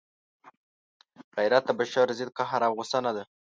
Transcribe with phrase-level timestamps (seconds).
[1.35, 3.23] غیرت د بشر ضد قهر او غصه نه ده.